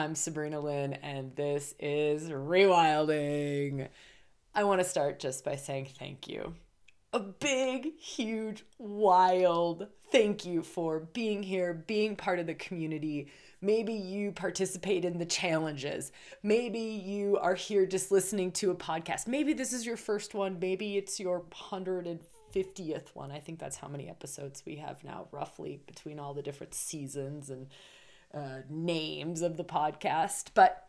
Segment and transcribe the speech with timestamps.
[0.00, 3.86] I'm Sabrina Lynn, and this is Rewilding.
[4.54, 6.54] I want to start just by saying thank you.
[7.12, 13.28] A big, huge, wild thank you for being here, being part of the community.
[13.60, 16.12] Maybe you participate in the challenges.
[16.42, 19.26] Maybe you are here just listening to a podcast.
[19.26, 20.58] Maybe this is your first one.
[20.58, 23.30] Maybe it's your 150th one.
[23.30, 27.50] I think that's how many episodes we have now, roughly, between all the different seasons
[27.50, 27.66] and
[28.34, 30.48] uh, names of the podcast.
[30.54, 30.86] But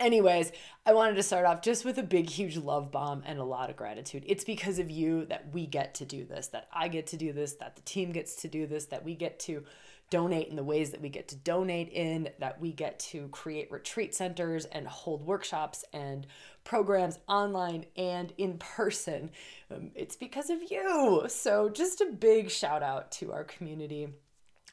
[0.00, 0.50] Anyways,
[0.84, 3.70] I wanted to start off just with a big, huge love bomb and a lot
[3.70, 4.24] of gratitude.
[4.26, 7.32] It's because of you that we get to do this, that I get to do
[7.32, 9.62] this, that the team gets to do this, that we get to
[10.10, 13.70] donate in the ways that we get to donate in, that we get to create
[13.70, 16.26] retreat centers and hold workshops and
[16.64, 19.30] programs online and in person.
[19.70, 21.24] Um, it's because of you.
[21.28, 24.08] So, just a big shout out to our community.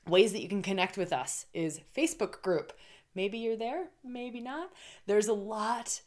[0.07, 2.73] Ways that you can connect with us is Facebook group.
[3.13, 4.71] Maybe you're there, maybe not.
[5.05, 6.01] There's a lot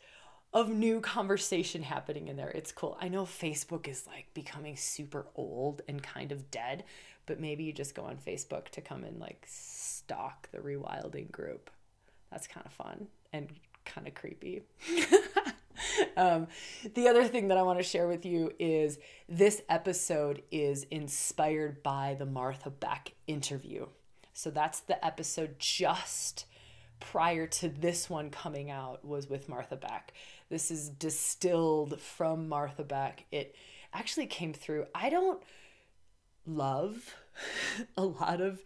[0.53, 2.51] of new conversation happening in there.
[2.51, 2.97] It's cool.
[3.01, 6.85] I know Facebook is like becoming super old and kind of dead,
[7.27, 11.71] but maybe you just go on Facebook to come and like stalk the rewilding group.
[12.31, 13.49] That's kind of fun and
[13.85, 14.63] kind of creepy.
[16.17, 16.47] um,
[16.95, 21.83] the other thing that I want to share with you is this episode is inspired
[21.83, 23.87] by the Martha Beck interview.
[24.33, 26.47] So that's the episode just
[27.01, 30.13] prior to this one coming out was with Martha Beck.
[30.49, 33.27] This is distilled from Martha Beck.
[33.31, 33.55] It
[33.93, 34.87] actually came through.
[34.95, 35.43] I don't
[36.47, 37.15] love
[37.97, 38.63] a lot of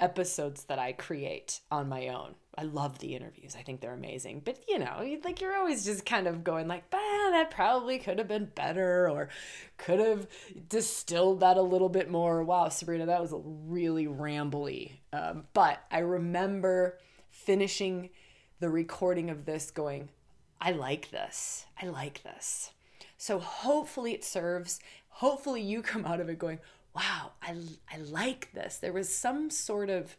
[0.00, 2.34] episodes that I create on my own.
[2.56, 3.56] I love the interviews.
[3.58, 4.42] I think they're amazing.
[4.44, 6.98] But you know, like you're always just kind of going like, "Bah,
[7.30, 9.28] that probably could have been better or
[9.76, 10.26] could have
[10.68, 14.92] distilled that a little bit more." Wow, Sabrina, that was really rambly.
[15.12, 16.98] Um, but I remember
[17.30, 18.10] finishing
[18.60, 20.10] the recording of this going,
[20.60, 21.66] "I like this.
[21.80, 22.70] I like this."
[23.16, 24.80] So hopefully it serves.
[25.08, 26.58] Hopefully you come out of it going,
[26.94, 27.56] wow, I,
[27.92, 28.76] I like this.
[28.78, 30.16] There was some sort of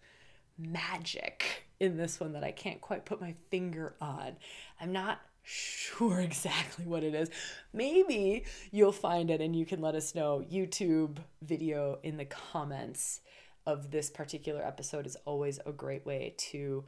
[0.58, 4.38] magic in this one that I can't quite put my finger on.
[4.80, 7.30] I'm not sure exactly what it is.
[7.74, 10.46] Maybe you'll find it and you can let us know.
[10.52, 13.22] YouTube video in the comments
[13.66, 16.84] of this particular episode is always a great way to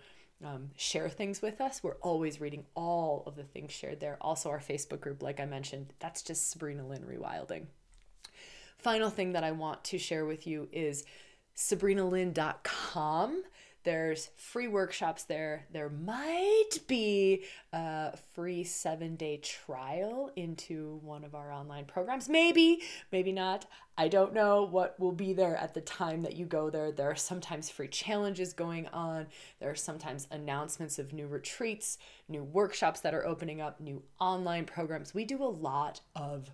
[0.45, 1.81] um, share things with us.
[1.81, 4.17] We're always reading all of the things shared there.
[4.21, 7.65] Also, our Facebook group, like I mentioned, that's just Sabrina Lynn Rewilding
[8.77, 11.03] final thing that I want to share with you is
[11.55, 13.43] sabrinalynn.com.
[13.87, 15.65] There's free workshops there.
[15.71, 22.27] There might be a free seven day trial into one of our online programs.
[22.27, 22.81] Maybe,
[23.13, 23.65] maybe not.
[23.97, 26.91] I don't know what will be there at the time that you go there.
[26.91, 29.27] There are sometimes free challenges going on.
[29.61, 31.97] There are sometimes announcements of new retreats,
[32.27, 35.13] new workshops that are opening up, new online programs.
[35.13, 36.51] We do a lot of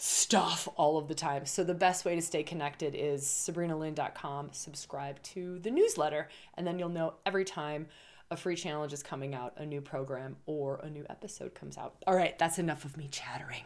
[0.00, 1.44] stuff all of the time.
[1.44, 6.78] So the best way to stay connected is sabrinalynn.com, subscribe to the newsletter, and then
[6.78, 7.86] you'll know every time
[8.30, 11.96] a free challenge is coming out, a new program, or a new episode comes out.
[12.06, 13.64] All right, that's enough of me chattering.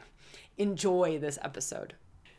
[0.59, 1.95] Enjoy this episode.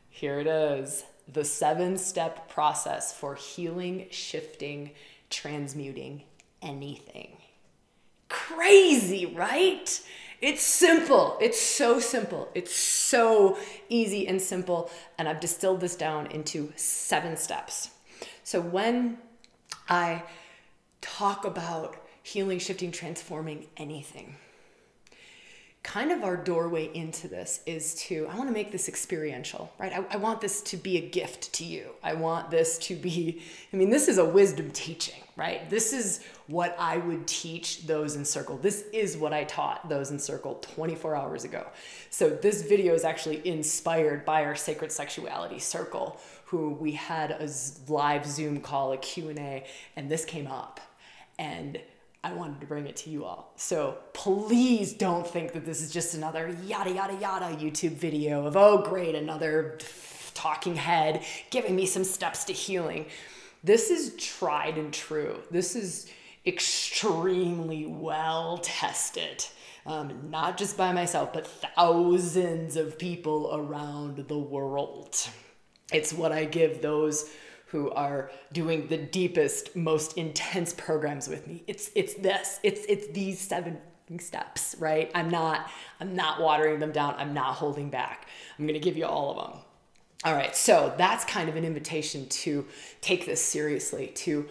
[0.10, 4.92] Here it is the seven step process for healing, shifting,
[5.30, 6.24] transmuting
[6.62, 7.38] anything.
[8.28, 10.02] Crazy, right?
[10.46, 11.40] It's simple.
[11.42, 12.50] It's so simple.
[12.54, 13.58] It's so
[13.90, 14.92] easy and simple.
[15.18, 17.90] And I've distilled this down into seven steps.
[18.44, 19.18] So when
[19.90, 20.22] I
[21.02, 24.36] talk about healing, shifting, transforming anything,
[25.86, 29.94] kind of our doorway into this is to i want to make this experiential right?
[29.94, 31.92] I, I, want this to be a gift to you.
[32.02, 35.70] I want this to be i mean this is a wisdom teaching right?
[35.70, 38.58] This is what i would teach those in circle.
[38.58, 41.68] This is what i taught those in circle 24 hours ago.
[42.10, 47.48] So this video is actually inspired by our sacred sexuality circle who we had a
[47.88, 49.64] live zoom call a q&a
[49.96, 50.80] and this came up.
[51.38, 51.80] And
[52.26, 53.54] I wanted to bring it to you all.
[53.56, 58.58] So please don't think that this is just another yada, yada, yada YouTube video of,
[58.58, 59.78] oh, great, another
[60.34, 63.06] talking head giving me some steps to healing.
[63.64, 65.40] This is tried and true.
[65.52, 66.12] This is
[66.48, 69.46] extremely well tested.
[69.86, 75.30] Um, not just by myself, but thousands of people around the world.
[75.94, 77.30] It's what I give those
[77.76, 81.62] who are doing the deepest, most intense programs with me.
[81.68, 82.62] It's it's this.
[82.64, 83.80] It's it's these seven
[84.18, 85.12] steps, right?
[85.14, 85.70] I'm not
[86.00, 87.16] I'm not watering them down.
[87.18, 88.28] I'm not holding back.
[88.58, 89.60] I'm going to give you all of them.
[90.24, 90.56] All right.
[90.56, 92.66] So, that's kind of an invitation to
[93.02, 94.48] take this seriously, to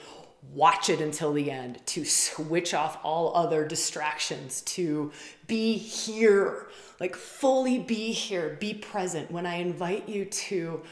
[0.53, 5.11] watch it until the end, to switch off all other distractions, to
[5.47, 6.67] be here,
[7.01, 9.31] like fully be here, be present.
[9.31, 10.83] When I invite you to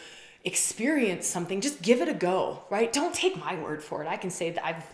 [0.44, 2.92] experience something, just give it a go, right?
[2.92, 4.08] Don't take my word for it.
[4.08, 4.84] I can say that I've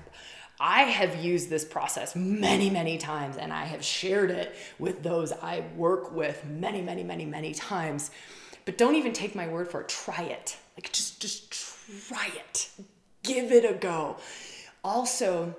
[0.61, 5.33] I have used this process many, many times and I have shared it with those
[5.33, 8.11] I work with many, many, many, many times.
[8.65, 9.89] But don't even take my word for it.
[9.89, 10.57] Try it.
[10.77, 12.71] Like just just try it.
[13.23, 14.17] Give it a go.
[14.83, 15.55] Also,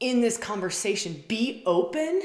[0.00, 2.22] in this conversation, be open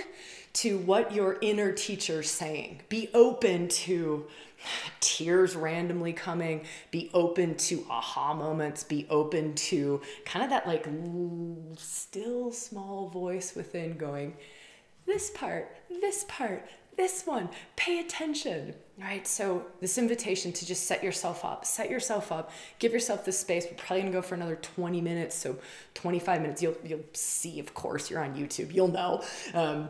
[0.53, 2.81] to what your inner teacher's saying.
[2.89, 4.27] Be open to
[4.99, 6.65] tears randomly coming.
[6.91, 8.83] Be open to aha moments.
[8.83, 10.87] Be open to kind of that like
[11.77, 14.35] still small voice within going,
[15.05, 16.67] this part, this part,
[16.97, 19.25] this one, pay attention, right?
[19.25, 23.65] So, this invitation to just set yourself up, set yourself up, give yourself the space.
[23.69, 25.57] We're probably gonna go for another 20 minutes, so
[25.95, 26.61] 25 minutes.
[26.61, 29.23] You'll, you'll see, of course, you're on YouTube, you'll know.
[29.53, 29.89] Um,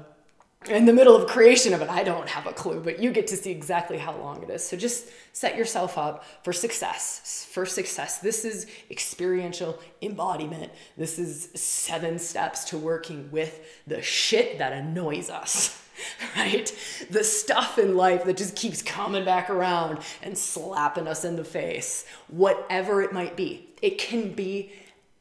[0.69, 3.25] in the middle of creation of it, I don't have a clue, but you get
[3.27, 4.63] to see exactly how long it is.
[4.63, 7.47] So just set yourself up for success.
[7.51, 8.19] For success.
[8.19, 10.71] This is experiential embodiment.
[10.97, 15.77] This is seven steps to working with the shit that annoys us.
[16.35, 16.75] Right?
[17.11, 21.43] The stuff in life that just keeps coming back around and slapping us in the
[21.43, 23.69] face, whatever it might be.
[23.83, 24.71] It can be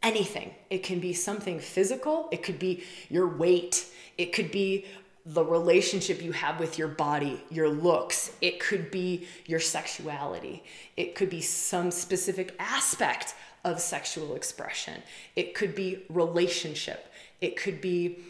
[0.03, 0.55] anything.
[0.71, 3.85] It can be something physical, it could be your weight,
[4.17, 4.87] it could be
[5.27, 8.33] the relationship you have with your body, your looks.
[8.41, 10.65] It could be your sexuality.
[10.97, 13.35] It could be some specific aspect
[13.65, 15.03] of sexual expression.
[15.37, 17.13] It could be relationship.
[17.41, 18.21] It could be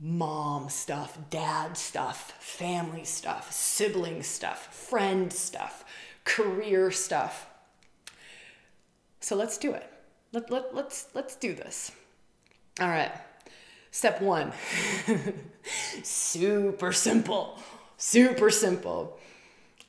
[0.00, 5.84] mom stuff, dad stuff, family stuff, sibling stuff, friend stuff,
[6.24, 7.46] career stuff.
[9.20, 9.90] So let's do it.
[10.32, 11.92] Let, let, let's, let's do this.
[12.80, 13.12] All right.
[13.96, 14.52] Step one
[16.02, 17.58] super simple,
[17.96, 19.18] super simple.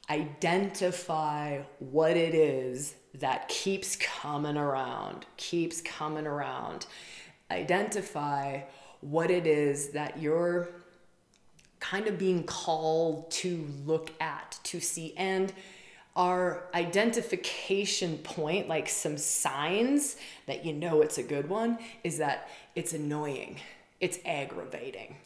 [0.09, 6.85] Identify what it is that keeps coming around, keeps coming around.
[7.51, 8.61] Identify
[9.01, 10.69] what it is that you're
[11.81, 15.15] kind of being called to look at, to see.
[15.17, 15.51] And
[16.15, 20.15] our identification point, like some signs
[20.45, 23.57] that you know it's a good one, is that it's annoying
[23.99, 25.17] it's aggravating.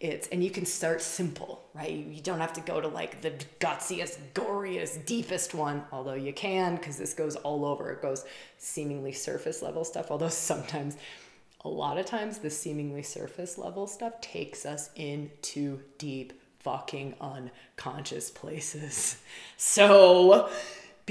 [0.00, 1.92] It's and you can start simple right?
[1.92, 6.76] You don't have to go to like the gutsiest goriest deepest one although you can
[6.76, 7.92] because this goes all over.
[7.92, 8.24] It goes
[8.58, 10.96] seemingly surface level stuff although sometimes
[11.62, 18.30] a lot of times the seemingly surface level stuff takes us into deep fucking unconscious
[18.30, 19.16] places.
[19.56, 20.48] So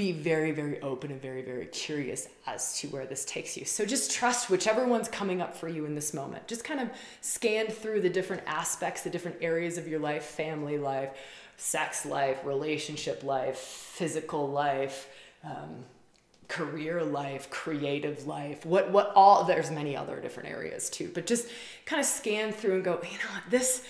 [0.00, 3.66] be very, very open and very, very curious as to where this takes you.
[3.66, 6.48] So just trust whichever one's coming up for you in this moment.
[6.48, 6.88] Just kind of
[7.20, 11.10] scan through the different aspects, the different areas of your life family life,
[11.58, 15.08] sex life, relationship life, physical life.
[15.44, 15.84] Um,
[16.48, 21.46] career life creative life what what all there's many other different areas too but just
[21.86, 23.86] kind of scan through and go you know this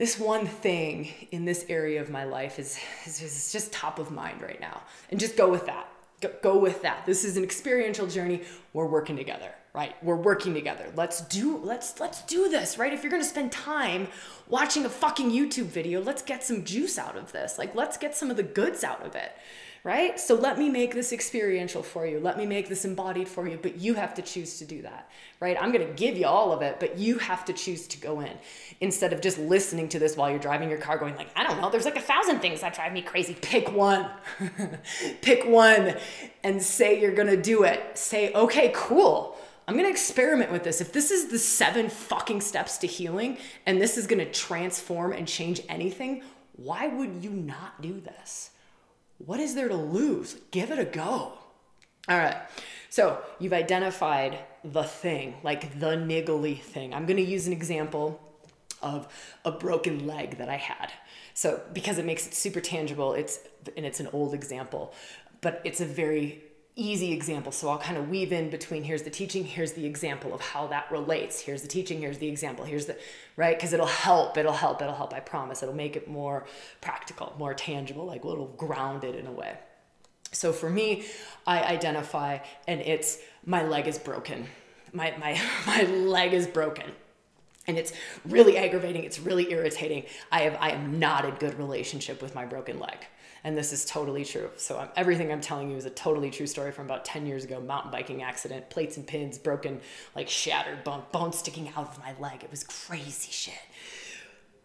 [0.00, 4.10] this one thing in this area of my life is, is, is, just top of
[4.10, 4.80] mind right now.
[5.10, 5.92] And just go with that.
[6.22, 7.04] Go, go with that.
[7.04, 8.40] This is an experiential journey.
[8.72, 9.94] We're working together, right?
[10.02, 10.90] We're working together.
[10.96, 12.94] Let's do let's let's do this, right?
[12.94, 14.08] If you're gonna spend time
[14.48, 17.58] watching a fucking YouTube video, let's get some juice out of this.
[17.58, 19.32] Like let's get some of the goods out of it
[19.82, 20.20] right?
[20.20, 22.20] So let me make this experiential for you.
[22.20, 25.10] Let me make this embodied for you, but you have to choose to do that,
[25.40, 25.56] right?
[25.60, 28.20] I'm going to give you all of it, but you have to choose to go
[28.20, 28.32] in
[28.80, 31.60] instead of just listening to this while you're driving your car going like, I don't
[31.60, 33.34] know, there's like a thousand things that drive me crazy.
[33.40, 34.10] Pick one.
[35.22, 35.96] Pick one
[36.42, 37.96] and say you're going to do it.
[37.96, 39.36] Say, "Okay, cool."
[39.68, 40.80] I'm gonna experiment with this.
[40.80, 45.28] If this is the seven fucking steps to healing and this is gonna transform and
[45.28, 46.24] change anything,
[46.56, 48.49] why would you not do this?
[49.24, 50.36] What is there to lose?
[50.50, 51.32] Give it a go.
[52.08, 52.36] All right.
[52.88, 56.92] So you've identified the thing, like the niggly thing.
[56.92, 58.20] I'm going to use an example
[58.82, 59.06] of
[59.44, 60.92] a broken leg that I had.
[61.34, 63.40] So because it makes it super tangible, it's
[63.76, 64.92] and it's an old example,
[65.40, 66.42] but it's a very
[66.80, 67.52] easy example.
[67.52, 70.66] So I'll kind of weave in between here's the teaching, here's the example of how
[70.68, 71.40] that relates.
[71.40, 72.96] Here's the teaching, here's the example, here's the,
[73.36, 73.56] right?
[73.56, 75.62] Because it'll help, it'll help, it'll help, I promise.
[75.62, 76.46] It'll make it more
[76.80, 79.58] practical, more tangible, like a little grounded in a way.
[80.32, 81.04] So for me,
[81.46, 84.46] I identify and it's my leg is broken.
[84.92, 86.90] My, my, my leg is broken
[87.66, 87.92] and it's
[88.24, 92.44] really aggravating it's really irritating i have i am not in good relationship with my
[92.46, 92.96] broken leg
[93.44, 94.50] and this is totally true.
[94.56, 97.60] So everything I'm telling you is a totally true story from about 10 years ago.
[97.60, 99.80] Mountain biking accident, plates and pins, broken,
[100.14, 102.44] like shattered bone, bone sticking out of my leg.
[102.44, 103.54] It was crazy shit.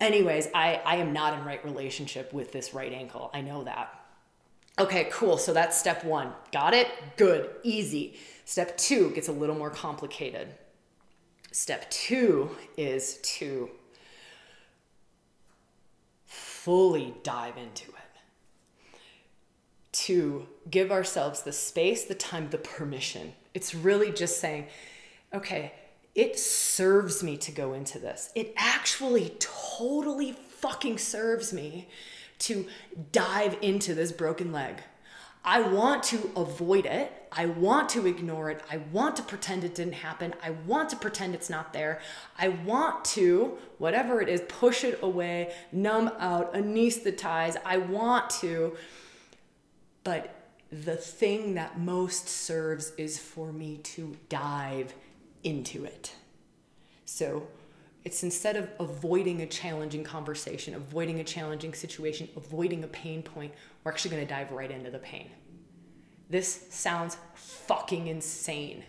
[0.01, 3.32] Anyways, I, I am not in right relationship with this right ankle.
[3.34, 4.01] I know that.
[4.77, 5.38] Okay, cool.
[5.38, 6.34] So that's step one.
[6.51, 6.88] Got it?
[7.15, 7.50] Good.
[7.63, 8.17] Easy.
[8.44, 10.50] Step two gets a little more complicated.
[11.51, 13.70] Step two is to
[16.25, 17.95] fully dive into
[19.96, 23.34] to give ourselves the space, the time, the permission.
[23.54, 24.68] It's really just saying,
[25.34, 25.74] okay,
[26.14, 28.30] it serves me to go into this.
[28.36, 31.88] It actually totally fucking serves me
[32.40, 32.66] to
[33.12, 34.82] dive into this broken leg.
[35.44, 37.12] I want to avoid it.
[37.32, 38.62] I want to ignore it.
[38.72, 40.34] I want to pretend it didn't happen.
[40.44, 42.02] I want to pretend it's not there.
[42.38, 47.58] I want to, whatever it is, push it away, numb out, anesthetize.
[47.64, 48.75] I want to.
[50.06, 50.34] But
[50.72, 54.94] the thing that most serves is for me to dive
[55.44, 56.16] into it.
[57.06, 57.48] So
[58.04, 63.54] it's instead of avoiding a challenging conversation, avoiding a challenging situation, avoiding a pain point,
[63.84, 65.30] we're actually to dive right into the pain.
[66.30, 68.84] This sounds fucking insane.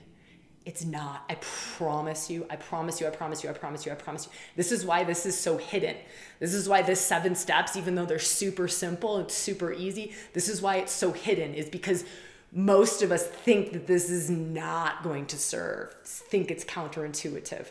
[0.67, 1.25] It's not.
[1.31, 1.37] I
[1.79, 2.45] promise you.
[2.51, 3.07] I promise you.
[3.07, 3.49] I promise you.
[3.49, 3.93] I promise you.
[3.93, 4.33] I promise you.
[4.57, 5.97] This is why this is so hidden.
[6.41, 10.13] This is why this seven steps, even though they're super simple, it's super easy.
[10.33, 12.05] This is why it's so hidden, is because
[12.53, 17.69] most of us think that this is not going to serve, think it's counterintuitive.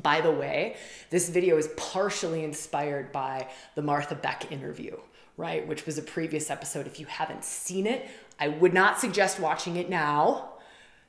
[0.00, 0.76] By the way,
[1.10, 4.96] this video is partially inspired by the Martha Beck interview,
[5.36, 5.66] right?
[5.68, 6.86] Which was a previous episode.
[6.86, 8.08] If you haven't seen it,
[8.40, 10.51] I would not suggest watching it now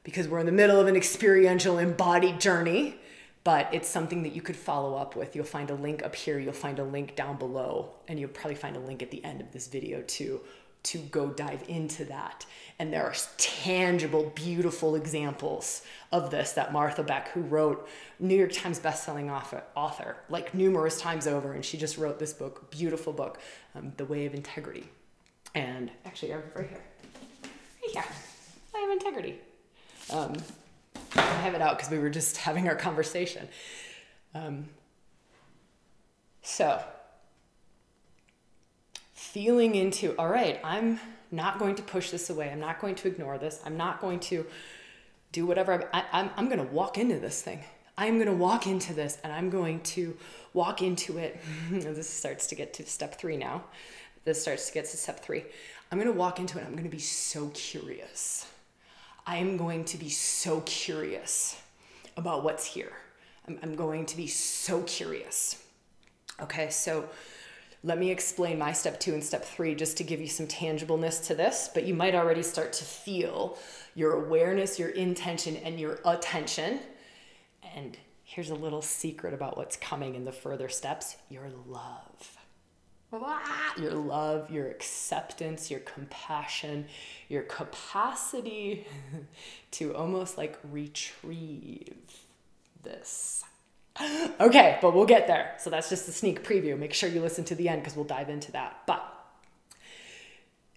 [0.04, 2.96] because we're in the middle of an experiential embodied journey,
[3.44, 5.36] but it's something that you could follow up with.
[5.36, 8.56] You'll find a link up here, you'll find a link down below, and you'll probably
[8.56, 10.42] find a link at the end of this video too
[10.84, 12.46] to go dive into that.
[12.78, 17.88] And there are tangible, beautiful examples of this that Martha Beck, who wrote
[18.20, 22.34] New York Times bestselling author, author like numerous times over, and she just wrote this
[22.34, 23.40] book, beautiful book,
[23.76, 24.90] um, The Way of Integrity.
[25.56, 26.70] And actually, right here, right
[27.92, 28.04] here,
[28.76, 29.40] I have integrity.
[30.12, 30.36] Um,
[31.16, 33.48] I have it out because we were just having our conversation.
[34.36, 34.66] Um,
[36.42, 36.84] so,
[39.14, 41.00] feeling into, all right, I'm
[41.32, 42.50] not going to push this away.
[42.52, 43.62] I'm not going to ignore this.
[43.66, 44.46] I'm not going to
[45.32, 45.90] do whatever.
[45.94, 47.64] I, am I'm, I'm going to walk into this thing.
[47.98, 50.18] I'm going to walk into this and I'm going to
[50.54, 51.40] walk into it.
[51.72, 53.64] this starts to get to step three now.
[54.26, 55.44] This starts to get to step three.
[55.92, 56.66] I'm going to walk into it.
[56.66, 58.48] I'm going to be so curious.
[59.26, 61.62] I am going to be so curious
[62.18, 62.92] about what's here.
[63.48, 65.64] I'm, I'm going to be so curious.
[66.42, 67.08] Okay, so
[67.84, 71.26] let me explain my step two and step three just to give you some tangibleness
[71.28, 73.58] to this, but you might already start to feel
[73.96, 76.80] your awareness, your intention, and your attention.
[77.76, 82.33] And here's a little secret about what's coming in the further steps your love.
[83.78, 86.86] Your love, your acceptance, your compassion,
[87.30, 88.88] your capacity
[89.72, 91.96] to almost like retrieve
[92.84, 93.44] this
[94.40, 95.56] okay, but we'll get there.
[95.60, 96.78] So that's just a sneak preview.
[96.78, 98.82] Make sure you listen to the end because we'll dive into that.
[98.88, 99.13] But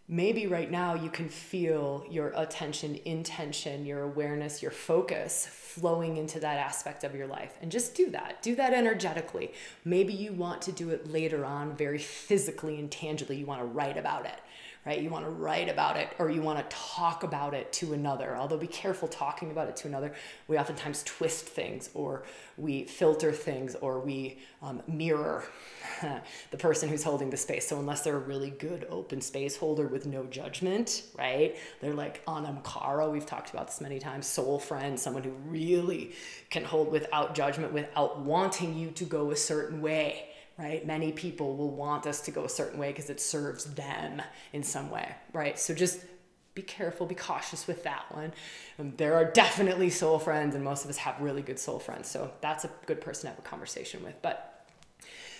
[0.08, 6.40] maybe right now you can feel your attention, intention, your awareness, your focus flowing into
[6.40, 7.58] that aspect of your life.
[7.60, 8.40] And just do that.
[8.40, 9.52] Do that energetically.
[9.84, 13.36] Maybe you want to do it later on, very physically and tangibly.
[13.36, 14.40] You want to write about it
[14.86, 15.00] right?
[15.02, 18.36] You want to write about it or you want to talk about it to another.
[18.36, 20.14] Although be careful talking about it to another.
[20.46, 22.22] We oftentimes twist things or
[22.56, 25.44] we filter things or we um, mirror
[26.52, 27.66] the person who's holding the space.
[27.68, 31.56] So unless they're a really good open space holder with no judgment, right?
[31.80, 33.10] They're like Anam Cara.
[33.10, 34.28] We've talked about this many times.
[34.28, 36.12] Soul friend, someone who really
[36.48, 40.28] can hold without judgment, without wanting you to go a certain way
[40.58, 40.86] right?
[40.86, 44.22] Many people will want us to go a certain way because it serves them
[44.52, 45.58] in some way, right?
[45.58, 46.00] So just
[46.54, 48.32] be careful, be cautious with that one.
[48.78, 52.08] Um, there are definitely soul friends, and most of us have really good soul friends.
[52.08, 54.14] So that's a good person to have a conversation with.
[54.22, 54.66] But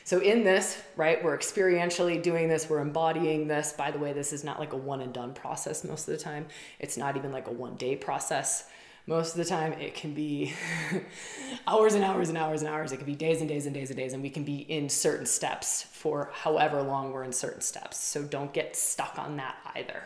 [0.04, 3.72] so in this, right, we're experientially doing this, we're embodying this.
[3.72, 6.22] By the way, this is not like a one and done process most of the
[6.22, 6.46] time.
[6.78, 8.68] It's not even like a one day process
[9.06, 10.52] most of the time it can be
[11.66, 13.90] hours and hours and hours and hours it can be days and days and days
[13.90, 17.60] and days and we can be in certain steps for however long we're in certain
[17.60, 20.02] steps so don't get stuck on that either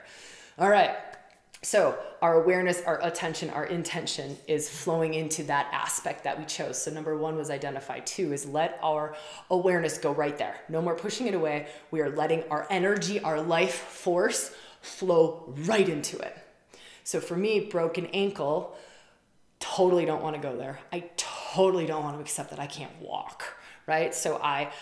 [0.59, 0.97] all right
[1.63, 6.81] so our awareness, our attention, our intention is flowing into that aspect that we chose.
[6.81, 8.01] So number one was identify.
[8.01, 9.15] Two is let our
[9.51, 10.57] awareness go right there.
[10.71, 11.69] No more pushing it away.
[11.91, 16.35] We are letting our energy, our life force flow right into it.
[17.05, 18.75] So for me, broken ankle,
[19.61, 20.81] totally don't want to go there.
[20.93, 23.45] I totally don't want to accept that I can't walk,
[23.87, 24.15] right?
[24.15, 24.73] So I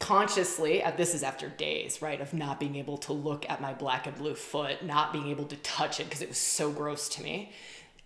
[0.00, 3.72] consciously uh, this is after days right of not being able to look at my
[3.72, 7.08] black and blue foot not being able to touch it because it was so gross
[7.08, 7.52] to me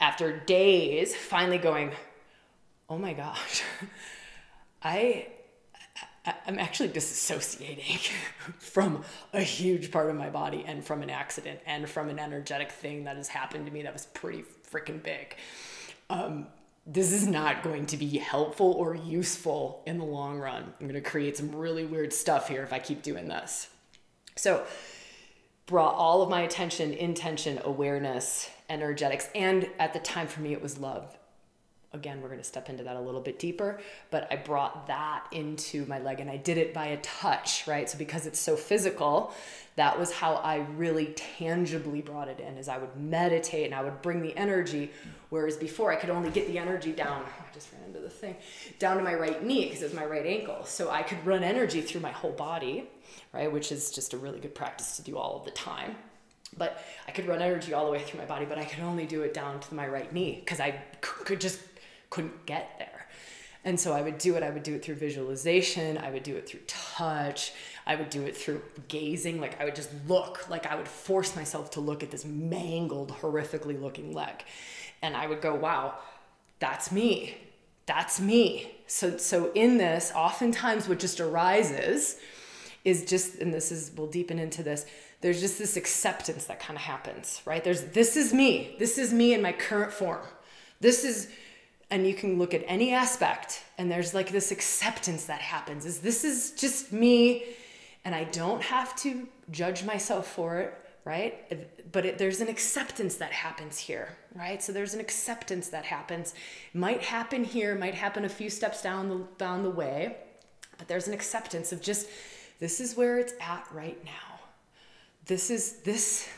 [0.00, 1.90] after days finally going
[2.88, 3.62] oh my gosh
[4.82, 5.26] i
[6.46, 7.98] i'm actually disassociating
[8.58, 9.02] from
[9.32, 13.04] a huge part of my body and from an accident and from an energetic thing
[13.04, 15.34] that has happened to me that was pretty freaking big
[16.10, 16.46] um,
[16.86, 20.62] this is not going to be helpful or useful in the long run.
[20.80, 23.68] I'm going to create some really weird stuff here if I keep doing this.
[24.36, 24.64] So,
[25.66, 30.62] brought all of my attention, intention, awareness, energetics, and at the time for me, it
[30.62, 31.18] was love
[31.92, 33.80] again, we're going to step into that a little bit deeper,
[34.10, 37.88] but I brought that into my leg and I did it by a touch, right?
[37.88, 39.32] So because it's so physical,
[39.76, 43.82] that was how I really tangibly brought it in as I would meditate and I
[43.82, 44.90] would bring the energy
[45.30, 48.36] whereas before I could only get the energy down I just ran into the thing
[48.78, 50.64] down to my right knee because it was my right ankle.
[50.64, 52.88] So I could run energy through my whole body,
[53.32, 53.50] right?
[53.50, 55.96] Which is just a really good practice to do all of the time
[56.56, 59.06] but I could run energy all the way through my body, but I could only
[59.06, 61.67] do it down to my right knee because I could just
[62.10, 63.06] couldn't get there.
[63.64, 64.42] And so I would do it.
[64.42, 65.98] I would do it through visualization.
[65.98, 67.52] I would do it through touch.
[67.86, 69.40] I would do it through gazing.
[69.40, 73.12] Like I would just look, like I would force myself to look at this mangled,
[73.20, 74.44] horrifically looking leg.
[75.02, 75.98] And I would go, wow,
[76.60, 77.36] that's me.
[77.86, 78.70] That's me.
[78.86, 82.18] So, so in this, oftentimes what just arises
[82.84, 84.86] is just, and this is, we'll deepen into this,
[85.20, 87.62] there's just this acceptance that kind of happens, right?
[87.62, 88.76] There's, this is me.
[88.78, 90.24] This is me in my current form.
[90.80, 91.28] This is,
[91.90, 96.00] and you can look at any aspect and there's like this acceptance that happens is
[96.00, 97.44] this is just me
[98.04, 100.74] and i don't have to judge myself for it
[101.08, 101.90] right?
[101.90, 104.62] But it, there's an acceptance that happens here right?
[104.62, 106.34] So there's an acceptance that happens.
[106.74, 110.16] Might happen here might happen a few steps down the down the way
[110.76, 112.08] but there's an acceptance of just
[112.60, 114.40] this is where it's at right now.
[115.24, 116.28] This is this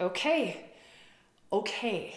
[0.00, 0.64] okay
[1.52, 2.16] okay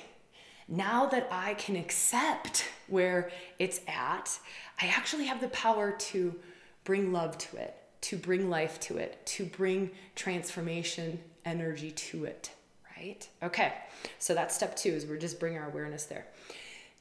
[0.67, 4.39] now that I can accept where it's at,
[4.81, 6.35] I actually have the power to
[6.83, 12.51] bring love to it, to bring life to it, to bring transformation energy to it,
[12.97, 13.27] right?
[13.43, 13.73] Okay,
[14.19, 16.27] so that's step two is we're just bring our awareness there.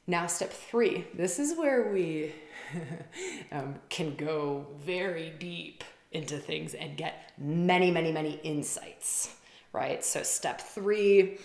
[0.07, 2.33] Now, step three, this is where we
[3.51, 9.33] um, can go very deep into things and get many, many, many insights,
[9.73, 10.03] right?
[10.03, 11.37] So, step three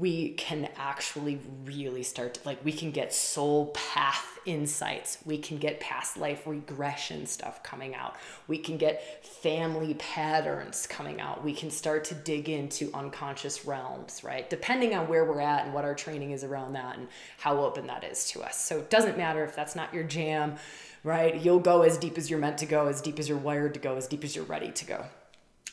[0.00, 5.18] we can actually really start to, like we can get soul path insights.
[5.26, 8.16] We can get past life regression stuff coming out.
[8.48, 11.44] We can get family patterns coming out.
[11.44, 14.48] We can start to dig into unconscious realms right?
[14.48, 17.86] Depending on where we're at and what our training is around that and how open
[17.88, 18.58] that is to us.
[18.58, 20.56] So it doesn't matter if that's not your jam
[21.04, 21.40] right?
[21.42, 23.80] You'll go as deep as you're meant to go as deep as you're wired to
[23.80, 25.04] go as deep as you're ready to go.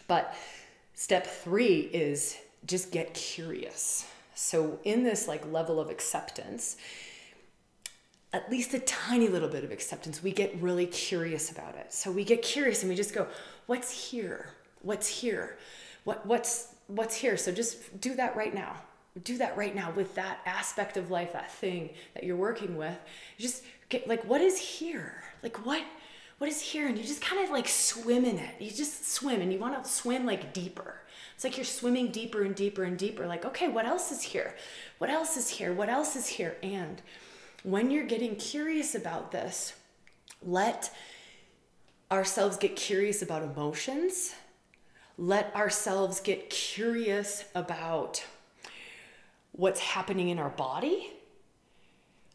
[0.08, 0.34] But
[0.94, 4.06] step 3 is just get curious
[4.40, 6.78] so, in this like level of acceptance,
[8.32, 11.92] at least a tiny little bit of acceptance, we get really curious about it.
[11.92, 13.26] So we get curious and we just go,
[13.66, 14.52] "What's here?
[14.84, 15.58] What's here?
[16.04, 18.76] What what's what's here?" So just do that right now.
[19.24, 23.00] Do that right now with that aspect of life, that thing that you're working with.
[23.40, 25.24] Just get like, what is here?
[25.42, 25.82] Like what
[26.38, 26.88] what is here?
[26.88, 28.62] And you just kind of like swim in it.
[28.62, 31.02] You just swim and you want to swim like deeper.
[31.38, 33.28] It's like you're swimming deeper and deeper and deeper.
[33.28, 34.56] Like, okay, what else is here?
[34.98, 35.72] What else is here?
[35.72, 36.58] What else is here?
[36.64, 37.00] And
[37.62, 39.74] when you're getting curious about this,
[40.42, 40.92] let
[42.12, 44.34] ourselves get curious about emotions.
[45.16, 48.26] Let ourselves get curious about
[49.52, 51.12] what's happening in our body.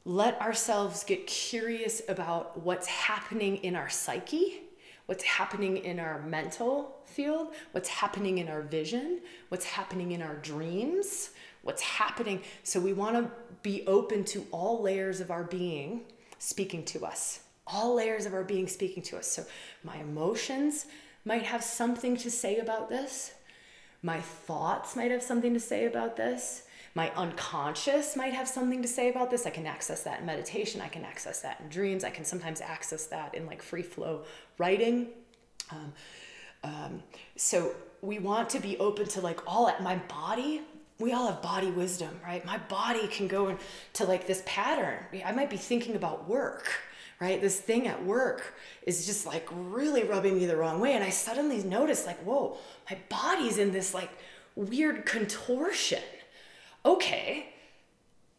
[0.05, 4.62] Let ourselves get curious about what's happening in our psyche
[5.07, 10.37] what's happening in our mental field, what's happening in our vision, what's happening in our
[10.37, 11.31] dreams,
[11.62, 12.42] what's happening.
[12.62, 13.31] So we want to
[13.62, 16.03] be open to all layers of our being
[16.38, 19.27] speaking to us, all layers of our being speaking to us.
[19.27, 19.44] So
[19.85, 20.87] my emotions
[21.25, 23.35] might have something to say about this,
[24.03, 28.88] my thoughts might have something to say about this my unconscious might have something to
[28.88, 29.46] say about this.
[29.46, 30.81] I can access that in meditation.
[30.81, 32.05] I can access that in dreams.
[32.05, 34.25] I can sometimes access that in like free flow
[34.59, 35.09] writing.
[35.70, 35.92] Um,
[36.64, 37.03] um,
[37.37, 40.62] so we want to be open to like all at my body
[41.03, 42.44] we all have body wisdom, right?
[42.44, 44.98] My body can go into like this pattern.
[45.25, 46.68] I might be thinking about work,
[47.20, 47.40] right?
[47.40, 48.55] This thing at work
[48.87, 50.94] is just like really rubbing me the wrong way.
[50.94, 52.57] And I suddenly notice, like, whoa,
[52.88, 54.11] my body's in this like
[54.55, 56.03] weird contortion.
[56.87, 57.48] Okay,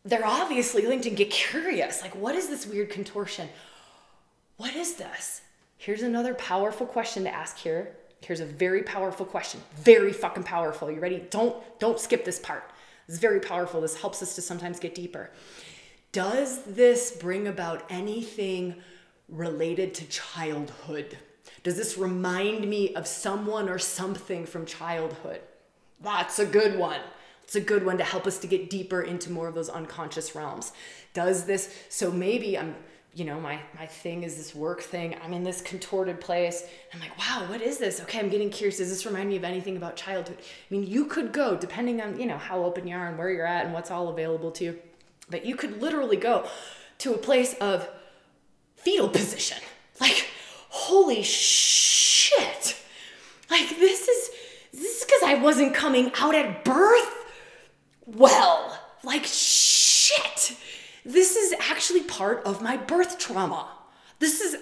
[0.06, 2.02] they're obviously linked and get curious.
[2.02, 3.50] Like, what is this weird contortion?
[4.58, 5.42] What is this?
[5.78, 7.96] Here's another powerful question to ask here.
[8.24, 9.62] Here's a very powerful question.
[9.76, 10.90] Very fucking powerful.
[10.90, 11.26] You ready?
[11.30, 12.72] Don't don't skip this part.
[13.08, 13.82] It's very powerful.
[13.82, 15.30] This helps us to sometimes get deeper.
[16.12, 18.76] Does this bring about anything
[19.28, 21.18] related to childhood?
[21.64, 25.42] Does this remind me of someone or something from childhood?
[26.02, 27.00] That's a good one.
[27.44, 30.36] It's a good one to help us to get deeper into more of those unconscious
[30.36, 30.72] realms.
[31.14, 32.76] Does this, so maybe I'm,
[33.16, 35.16] you know, my, my thing is this work thing.
[35.24, 36.64] I'm in this contorted place.
[36.92, 38.02] I'm like, wow, what is this?
[38.02, 38.78] Okay, I'm getting curious.
[38.78, 40.38] Does this remind me of anything about childhood?
[40.40, 43.30] I mean, you could go, depending on, you know, how open you are and where
[43.30, 44.80] you're at and what's all available to you,
[45.30, 46.48] but you could literally go
[47.00, 47.88] to a place of
[48.76, 49.60] fetal position.
[50.02, 50.28] Like,
[50.70, 52.76] holy shit.
[53.52, 54.30] Like, this is,
[54.72, 57.14] this is because I wasn't coming out at birth
[58.08, 58.80] well.
[59.04, 60.58] Like, shit.
[61.06, 63.70] This is actually part of my birth trauma.
[64.20, 64.58] This is,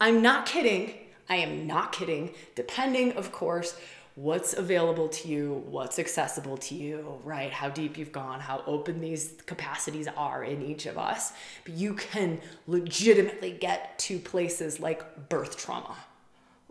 [0.00, 0.94] I'm not kidding.
[1.28, 2.34] I am not kidding.
[2.54, 3.78] Depending, of course,
[4.14, 7.52] what's available to you, what's accessible to you, right?
[7.52, 11.32] How deep you've gone, how open these capacities are in each of us.
[11.64, 15.96] But you can legitimately get to places like birth trauma,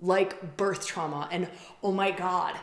[0.01, 1.29] like birth trauma.
[1.31, 1.47] And
[1.83, 2.55] oh my God,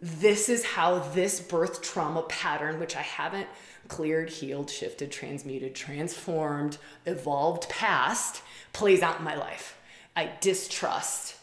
[0.00, 3.46] this is how this birth trauma pattern, which I haven't
[3.88, 9.78] cleared, healed, shifted, transmuted, transformed, evolved past, plays out in my life.
[10.14, 11.36] I distrust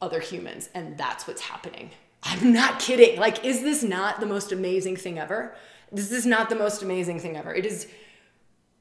[0.00, 1.90] other humans, and that's what's happening.
[2.22, 3.18] I'm not kidding.
[3.18, 5.54] Like, is this not the most amazing thing ever?
[5.90, 7.52] This is not the most amazing thing ever.
[7.54, 7.88] It is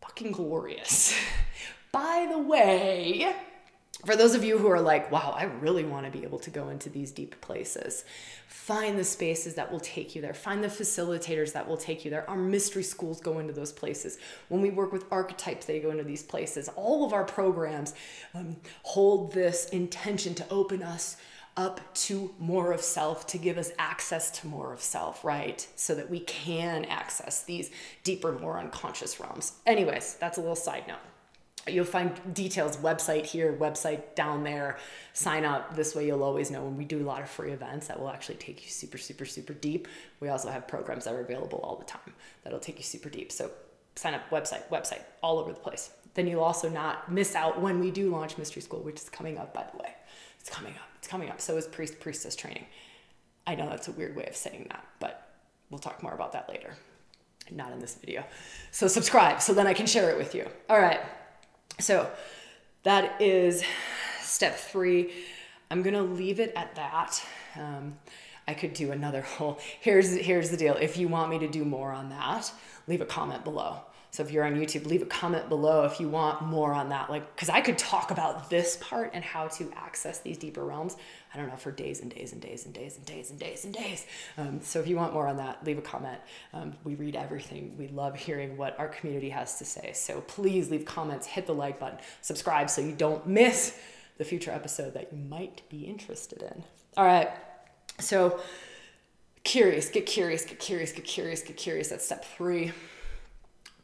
[0.01, 1.17] fucking glorious.
[1.91, 3.33] By the way,
[4.05, 6.49] for those of you who are like, wow, I really want to be able to
[6.49, 8.05] go into these deep places,
[8.47, 10.33] find the spaces that will take you there.
[10.33, 12.29] Find the facilitators that will take you there.
[12.29, 14.17] Our mystery schools go into those places.
[14.47, 16.69] When we work with archetypes, they go into these places.
[16.75, 17.93] All of our programs
[18.33, 21.17] um, hold this intention to open us
[21.57, 25.67] up to more of self, to give us access to more of self, right?
[25.75, 27.69] So that we can access these
[28.05, 29.53] deeper, more unconscious realms.
[29.65, 30.99] Anyways, that's a little side note.
[31.73, 34.77] You'll find details, website here, website down there.
[35.13, 35.75] Sign up.
[35.75, 38.10] This way, you'll always know when we do a lot of free events that will
[38.10, 39.88] actually take you super, super, super deep.
[40.19, 43.32] We also have programs that are available all the time that'll take you super deep.
[43.32, 43.51] So,
[43.95, 45.91] sign up, website, website, all over the place.
[46.13, 49.38] Then you'll also not miss out when we do launch Mystery School, which is coming
[49.38, 49.93] up, by the way.
[50.39, 50.89] It's coming up.
[50.97, 51.39] It's coming up.
[51.41, 52.65] So is Priest Priestess training.
[53.45, 55.29] I know that's a weird way of saying that, but
[55.69, 56.73] we'll talk more about that later.
[57.51, 58.23] Not in this video.
[58.71, 60.47] So, subscribe so then I can share it with you.
[60.69, 60.99] All right.
[61.79, 62.11] So
[62.83, 63.63] that is
[64.21, 65.13] step three.
[65.71, 67.23] I'm gonna leave it at that.
[67.55, 67.97] Um,
[68.47, 69.59] I could do another whole.
[69.79, 70.75] Here's here's the deal.
[70.75, 72.51] If you want me to do more on that,
[72.87, 73.81] leave a comment below.
[74.12, 77.10] So if you're on YouTube, leave a comment below if you want more on that.
[77.10, 80.95] Like, because I could talk about this part and how to access these deeper realms.
[81.34, 83.65] I don't know for days and days and days and days and days and days
[83.65, 84.06] and days.
[84.38, 86.19] Um, so if you want more on that, leave a comment.
[86.54, 87.76] Um, we read everything.
[87.78, 89.91] We love hearing what our community has to say.
[89.93, 93.80] So please leave comments, hit the like button, subscribe so you don't miss
[94.17, 96.63] the future episode that you might be interested in.
[96.98, 97.30] All right.
[98.00, 98.39] So
[99.43, 101.89] curious, get curious, get curious, get curious, get curious.
[101.89, 102.72] That's step three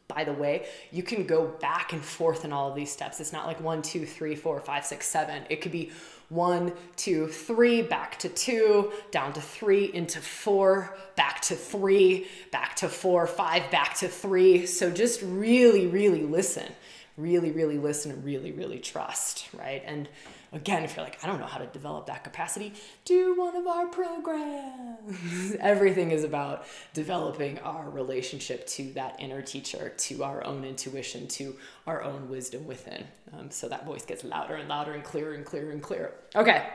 [0.08, 3.20] by the way, you can go back and forth in all of these steps.
[3.20, 5.42] It's not like one, two, three, four, five, six, seven.
[5.50, 5.90] It could be
[6.28, 12.76] one, two, three, back to two, down to three, into four, back to three, back
[12.76, 14.66] to four, five, back to three.
[14.66, 16.72] So just really, really listen.
[17.16, 19.82] Really, really listen and really, really trust, right?
[19.86, 20.08] And
[20.56, 22.72] Again, if you're like, I don't know how to develop that capacity,
[23.04, 25.54] do one of our programs.
[25.60, 26.64] Everything is about
[26.94, 31.54] developing our relationship to that inner teacher, to our own intuition, to
[31.86, 33.04] our own wisdom within.
[33.38, 36.14] Um, so that voice gets louder and louder and clearer and clearer and clearer.
[36.34, 36.66] Okay,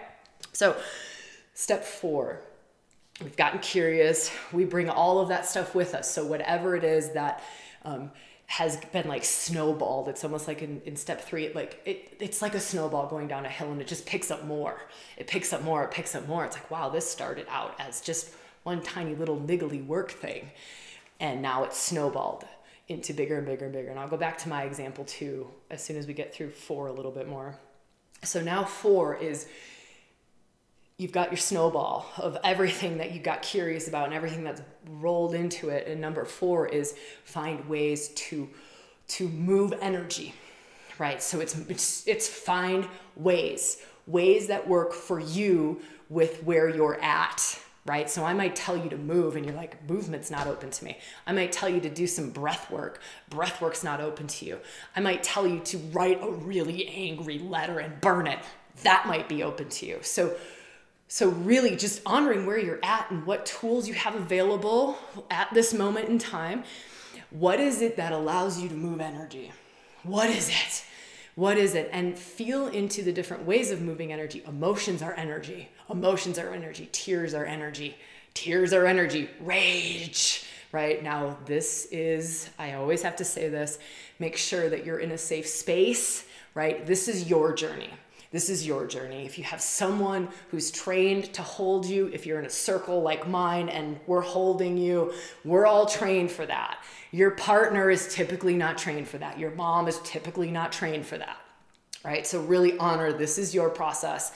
[0.53, 0.77] so
[1.55, 2.39] step four.
[3.19, 4.31] We've gotten curious.
[4.53, 6.09] We bring all of that stuff with us.
[6.11, 7.43] So, whatever it is that
[7.83, 8.11] um,
[8.51, 10.09] has been like snowballed.
[10.09, 13.45] It's almost like in, in step three, like it, it's like a snowball going down
[13.45, 14.81] a hill and it just picks up more.
[15.15, 16.43] It picks up more, it picks up more.
[16.43, 18.33] It's like, wow, this started out as just
[18.63, 20.51] one tiny little niggly work thing.
[21.21, 22.43] And now it's snowballed
[22.89, 23.89] into bigger and bigger and bigger.
[23.89, 26.87] And I'll go back to my example too as soon as we get through four
[26.87, 27.55] a little bit more.
[28.21, 29.47] So now four is
[31.01, 35.33] you've got your snowball of everything that you got curious about and everything that's rolled
[35.33, 35.87] into it.
[35.87, 38.47] And number four is find ways to
[39.07, 40.35] to move energy,
[40.99, 41.21] right?
[41.21, 47.59] So it's it's, it's find ways ways that work for you with where you're at
[47.83, 48.11] right?
[48.11, 50.99] So I might tell you to move and you're like, movement's not open to me.
[51.25, 53.01] I might tell you to do some breath work.
[53.31, 54.59] Breath work's not open to you.
[54.95, 58.37] I might tell you to write a really angry letter and burn it.
[58.83, 59.97] That might be open to you.
[60.03, 60.35] So
[61.13, 64.97] so really just honoring where you're at and what tools you have available
[65.29, 66.63] at this moment in time.
[67.31, 69.51] What is it that allows you to move energy?
[70.03, 70.85] What is it?
[71.35, 71.89] What is it?
[71.91, 74.41] And feel into the different ways of moving energy.
[74.47, 75.67] Emotions are energy.
[75.89, 76.87] Emotions are energy.
[76.93, 77.97] Tears are energy.
[78.33, 79.29] Tears are energy.
[79.41, 81.03] Rage, right?
[81.03, 83.79] Now, this is, I always have to say this
[84.17, 86.23] make sure that you're in a safe space,
[86.55, 86.85] right?
[86.85, 87.89] This is your journey.
[88.31, 89.25] This is your journey.
[89.25, 93.27] If you have someone who's trained to hold you, if you're in a circle like
[93.27, 95.13] mine and we're holding you,
[95.43, 96.81] we're all trained for that.
[97.11, 99.37] Your partner is typically not trained for that.
[99.37, 101.37] Your mom is typically not trained for that.
[102.05, 102.25] Right?
[102.25, 104.31] So really honor this is your process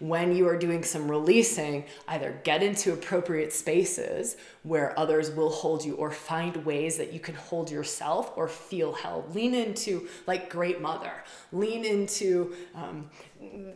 [0.00, 5.84] when you are doing some releasing, either get into appropriate spaces where others will hold
[5.84, 9.34] you or find ways that you can hold yourself or feel held.
[9.34, 11.12] Lean into like great mother,
[11.52, 13.10] lean into um,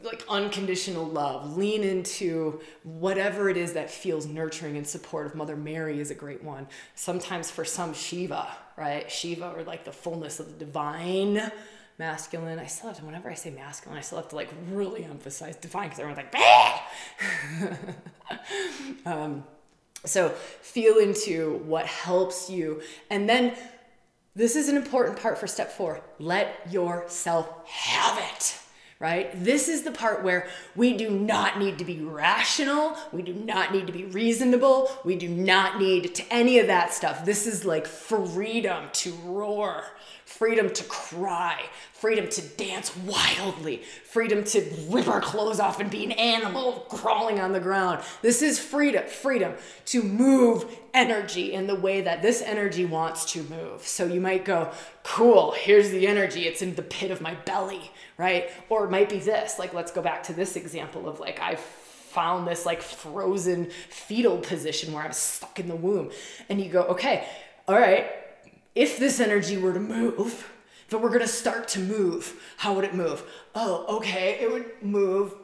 [0.03, 5.35] like unconditional love, lean into whatever it is that feels nurturing and supportive.
[5.35, 6.67] Mother Mary is a great one.
[6.95, 9.11] Sometimes for some, Shiva, right?
[9.11, 11.51] Shiva or like the fullness of the divine
[11.99, 12.59] masculine.
[12.59, 15.57] I still have to, whenever I say masculine, I still have to like really emphasize
[15.57, 17.87] define because everyone's like,
[19.07, 19.45] um,
[20.05, 22.83] so feel into what helps you.
[23.11, 23.55] And then
[24.35, 28.59] this is an important part for step four let yourself have it
[29.01, 29.33] right?
[29.45, 32.97] This is the part where we do not need to be rational.
[33.13, 34.91] We do not need to be reasonable.
[35.05, 37.25] We do not need to any of that stuff.
[37.25, 39.85] This is like freedom to roar,
[40.39, 46.05] freedom to cry, freedom to dance wildly, freedom to rip our clothes off and be
[46.05, 48.03] an animal crawling on the ground.
[48.23, 49.55] This is freedom, freedom
[49.87, 53.83] to move energy in the way that this energy wants to move.
[53.83, 54.71] So you might go,
[55.03, 56.47] cool, here's the energy.
[56.47, 58.51] It's in the pit of my belly right?
[58.69, 61.57] Or it might be this, like, let's go back to this example of like, I
[61.57, 66.11] found this like frozen fetal position where I'm stuck in the womb.
[66.49, 67.27] And you go, okay,
[67.67, 68.07] all right,
[68.75, 70.51] if this energy were to move,
[70.87, 73.23] if it were gonna start to move, how would it move?
[73.55, 75.35] Oh, okay, it would move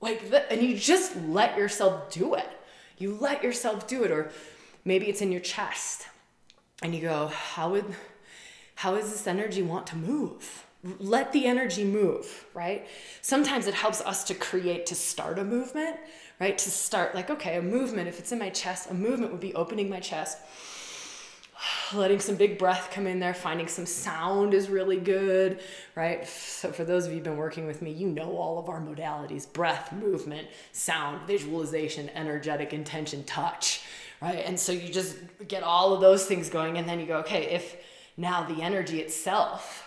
[0.00, 0.50] like that.
[0.50, 2.48] And you just let yourself do it.
[2.98, 4.10] You let yourself do it.
[4.10, 4.30] Or
[4.84, 6.06] maybe it's in your chest.
[6.82, 7.84] And you go, how would,
[8.76, 10.64] how does this energy want to move?
[10.98, 12.86] let the energy move, right?
[13.20, 15.96] Sometimes it helps us to create, to start a movement,
[16.40, 16.56] right?
[16.56, 19.54] To start, like, okay, a movement, if it's in my chest, a movement would be
[19.54, 20.38] opening my chest,
[21.94, 25.60] letting some big breath come in there, finding some sound is really good,
[25.94, 26.26] right?
[26.26, 28.80] So, for those of you who've been working with me, you know all of our
[28.80, 33.82] modalities breath, movement, sound, visualization, energetic intention, touch,
[34.20, 34.44] right?
[34.44, 35.16] And so you just
[35.46, 37.76] get all of those things going, and then you go, okay, if
[38.16, 39.84] now the energy itself,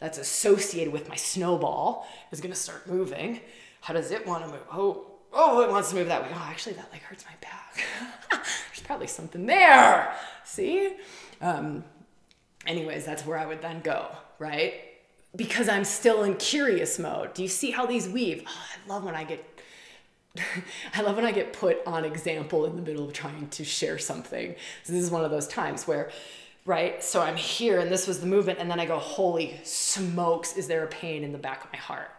[0.00, 3.40] that's associated with my snowball is to start moving.
[3.80, 4.62] How does it want to move?
[4.72, 6.28] Oh, oh, it wants to move that way.
[6.32, 8.42] Oh, actually, that like hurts my back.
[8.92, 10.14] Probably something there.
[10.44, 10.96] See?
[11.40, 11.82] Um,
[12.66, 14.74] anyways, that's where I would then go, right?
[15.34, 17.32] Because I'm still in curious mode.
[17.32, 18.44] Do you see how these weave?
[18.46, 19.62] Oh, I love when I get
[20.94, 23.96] I love when I get put on example in the middle of trying to share
[23.96, 24.56] something.
[24.82, 26.10] So this is one of those times where
[26.66, 27.02] right?
[27.02, 28.58] So I'm here and this was the movement.
[28.58, 31.78] And then I go, holy smokes, is there a pain in the back of my
[31.78, 32.10] heart?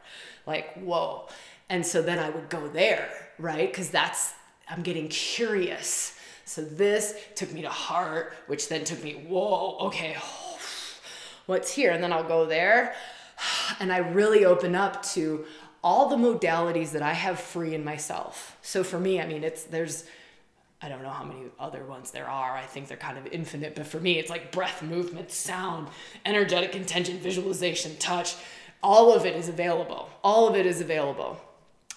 [0.48, 1.28] Like, whoa.
[1.70, 3.72] And so then I would go there, right?
[3.72, 4.34] Because that's,
[4.68, 6.18] I'm getting curious.
[6.46, 10.18] So this took me to heart, which then took me, whoa, okay,
[11.46, 11.92] what's here?
[11.92, 12.96] And then I'll go there.
[13.80, 15.46] And I really open up to
[15.84, 18.58] all the modalities that I have free in myself.
[18.62, 20.06] So for me, I mean, it's, there's,
[20.82, 22.56] I don't know how many other ones there are.
[22.56, 25.90] I think they're kind of infinite, but for me, it's like breath, movement, sound,
[26.26, 28.36] energetic intention, visualization, touch.
[28.82, 30.10] All of it is available.
[30.24, 31.40] All of it is available.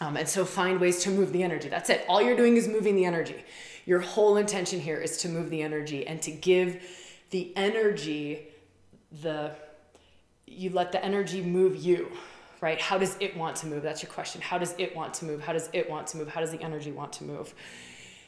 [0.01, 1.69] Um, and so find ways to move the energy.
[1.69, 2.05] That's it.
[2.09, 3.45] All you're doing is moving the energy.
[3.87, 6.83] Your whole intention here is to move the energy and to give
[7.31, 8.49] the energy
[9.23, 9.53] the
[10.47, 12.11] you let the energy move you
[12.61, 15.25] right how does it want to move that's your question how does it want to
[15.25, 17.55] move how does it want to move how does the energy want to move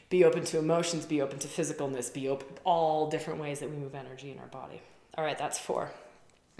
[0.09, 3.77] be open to emotions, be open to physicalness, be open all different ways that we
[3.77, 4.81] move energy in our body.
[5.15, 5.91] All right, that's four.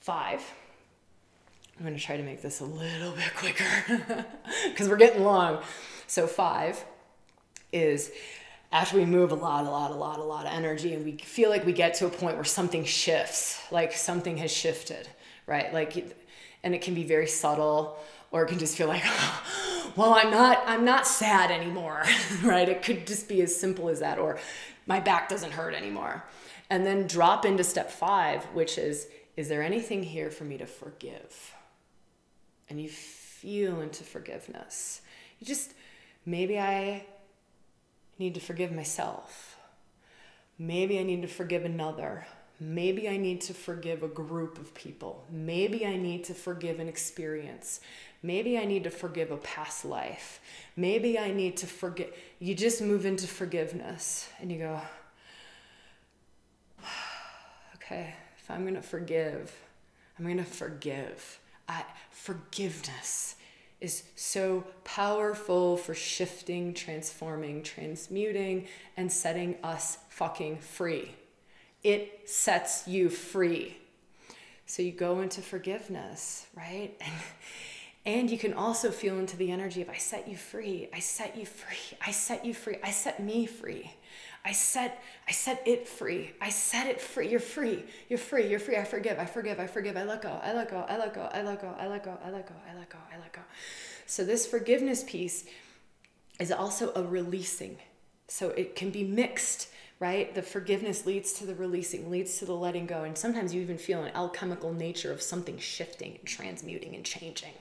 [0.00, 0.42] Five.
[1.78, 4.26] I'm going to try to make this a little bit quicker
[4.68, 5.60] because we're getting long.
[6.08, 6.84] So, five
[7.72, 8.10] is
[8.72, 11.12] after we move a lot, a lot, a lot, a lot of energy, and we
[11.12, 15.06] feel like we get to a point where something shifts, like something has shifted,
[15.46, 15.72] right?
[15.72, 15.96] Like,
[16.64, 17.98] and it can be very subtle,
[18.30, 19.04] or it can just feel like,
[19.96, 22.04] well, I'm not, I'm not sad anymore,
[22.42, 22.68] right?
[22.68, 24.38] It could just be as simple as that, or
[24.86, 26.24] my back doesn't hurt anymore.
[26.70, 30.66] And then drop into step five, which is, is there anything here for me to
[30.66, 31.54] forgive?
[32.68, 35.00] And you feel into forgiveness.
[35.38, 35.72] You just,
[36.28, 37.06] maybe I
[38.18, 39.56] need to forgive myself.
[40.58, 42.26] Maybe I need to forgive another.
[42.60, 45.24] Maybe I need to forgive a group of people.
[45.30, 47.80] Maybe I need to forgive an experience.
[48.22, 50.40] Maybe I need to forgive a past life.
[50.76, 52.12] Maybe I need to forget.
[52.40, 54.80] You just move into forgiveness and you go,
[57.76, 59.56] okay, if I'm going to forgive,
[60.18, 61.38] I'm going to forgive.
[61.68, 63.36] I, forgiveness
[63.80, 71.14] is so powerful for shifting, transforming, transmuting, and setting us fucking free.
[71.84, 73.76] It sets you free.
[74.66, 77.00] So you go into forgiveness, right?
[78.06, 80.98] And, and you can also feel into the energy of I set you free, I
[81.00, 83.92] set you free, I set you free, I set me free.
[84.48, 86.30] I set I set it free.
[86.40, 87.28] I set it free.
[87.28, 87.84] You're free.
[88.08, 88.48] You're free.
[88.48, 88.78] You're free.
[88.78, 89.18] I forgive.
[89.18, 89.60] I forgive.
[89.60, 89.94] I forgive.
[89.94, 90.40] I let go.
[90.42, 90.86] I let go.
[90.88, 91.28] I let go.
[91.30, 91.76] I let go.
[91.78, 92.18] I let go.
[92.24, 92.54] I let go.
[92.66, 92.98] I let go.
[93.12, 93.42] I let go.
[94.06, 95.44] So this forgiveness piece
[96.40, 97.76] is also a releasing.
[98.26, 99.68] So it can be mixed,
[100.00, 100.34] right?
[100.34, 103.04] The forgiveness leads to the releasing, leads to the letting go.
[103.04, 107.52] And sometimes you even feel an alchemical nature of something shifting and transmuting and changing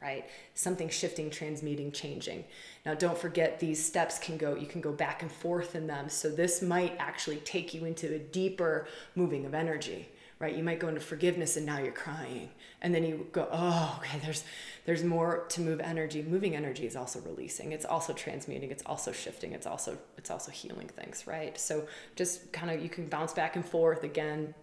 [0.00, 0.26] right?
[0.54, 2.44] Something shifting, transmuting, changing.
[2.84, 6.08] Now, don't forget these steps can go, you can go back and forth in them.
[6.08, 10.54] So, this might actually take you into a deeper moving of energy, right?
[10.54, 12.50] You might go into forgiveness and now you're crying.
[12.82, 14.44] And then you go, oh, okay, there's
[14.84, 16.22] there's more to move energy.
[16.22, 17.72] Moving energy is also releasing.
[17.72, 18.70] It's also transmuting.
[18.70, 19.52] It's also shifting.
[19.52, 21.58] It's also it's also healing things, right?
[21.58, 24.54] So just kind of you can bounce back and forth again,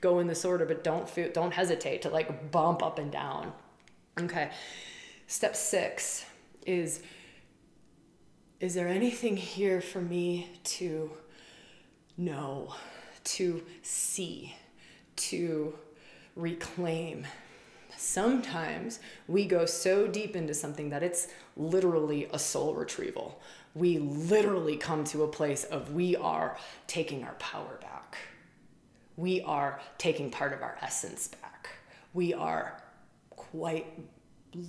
[0.00, 3.52] go in this order, but don't feel don't hesitate to like bump up and down,
[4.18, 4.50] Okay.
[5.26, 6.24] Step six
[6.64, 7.02] is
[8.60, 11.10] Is there anything here for me to
[12.16, 12.74] know,
[13.24, 14.56] to see,
[15.16, 15.74] to
[16.34, 17.26] reclaim?
[17.94, 23.40] Sometimes we go so deep into something that it's literally a soul retrieval.
[23.74, 28.16] We literally come to a place of we are taking our power back.
[29.16, 31.68] We are taking part of our essence back.
[32.14, 32.82] We are
[33.50, 33.86] quite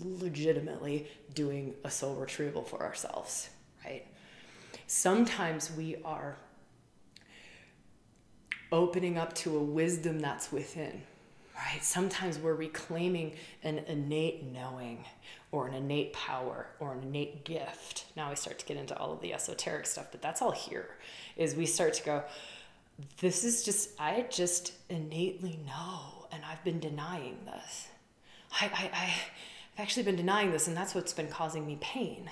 [0.03, 3.49] legitimately doing a soul retrieval for ourselves,
[3.85, 4.05] right?
[4.87, 6.37] Sometimes we are
[8.71, 11.01] opening up to a wisdom that's within,
[11.55, 11.83] right?
[11.83, 15.05] Sometimes we're reclaiming an innate knowing
[15.51, 18.05] or an innate power or an innate gift.
[18.15, 20.89] Now we start to get into all of the esoteric stuff, but that's all here.
[21.37, 22.23] Is we start to go,
[23.21, 27.87] this is just, I just innately know, and I've been denying this
[28.59, 29.31] I, I, I, have
[29.77, 32.29] actually been denying this, and that's what's been causing me pain.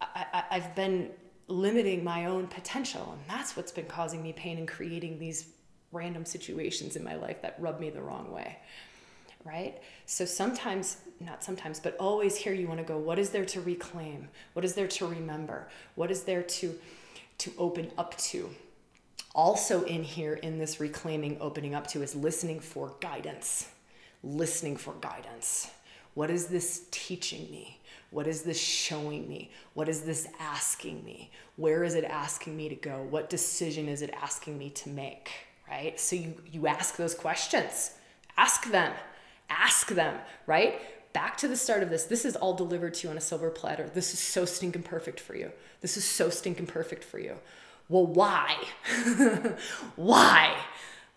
[0.00, 1.10] I, I, I've been
[1.48, 5.48] limiting my own potential, and that's what's been causing me pain and creating these
[5.92, 8.58] random situations in my life that rub me the wrong way.
[9.44, 9.80] Right?
[10.06, 13.60] So sometimes, not sometimes, but always here you want to go, what is there to
[13.62, 14.28] reclaim?
[14.52, 15.68] What is there to remember?
[15.94, 16.78] What is there to
[17.38, 18.50] to open up to?
[19.34, 23.70] Also in here in this reclaiming opening up to is listening for guidance
[24.22, 25.70] listening for guidance.
[26.14, 27.80] What is this teaching me?
[28.10, 29.50] What is this showing me?
[29.74, 31.30] What is this asking me?
[31.56, 33.06] Where is it asking me to go?
[33.08, 35.30] What decision is it asking me to make?
[35.68, 35.98] Right?
[36.00, 37.92] So you you ask those questions.
[38.36, 38.92] Ask them.
[39.48, 40.80] Ask them, right?
[41.12, 42.04] Back to the start of this.
[42.04, 43.90] This is all delivered to you on a silver platter.
[43.92, 45.50] This is so stinking perfect for you.
[45.80, 47.36] This is so stinking perfect for you.
[47.88, 48.56] Well, why?
[49.96, 50.56] why?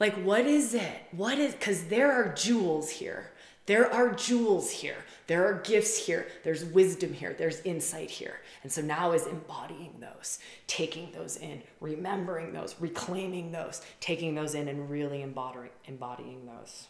[0.04, 1.02] Like, what is it?
[1.14, 3.32] What is, because there are jewels here.
[3.68, 4.98] There are jewels here.
[5.28, 6.28] There are gifts here.
[6.44, 7.34] There's wisdom here.
[7.34, 8.42] There's insight here.
[8.64, 14.56] And so now is embodying those, taking those in, remembering those, reclaiming those, taking those
[14.56, 16.88] in, and really embodying, embodying those,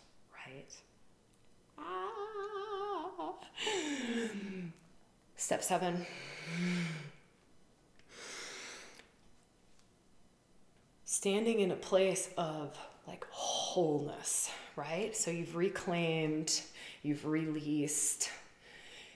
[0.47, 0.73] right?
[1.77, 2.07] Ah.
[5.35, 6.07] Step seven.
[11.05, 12.75] Standing in a place of
[13.07, 15.15] like wholeness, right?
[15.15, 16.61] So you've reclaimed,
[17.01, 18.29] you've released,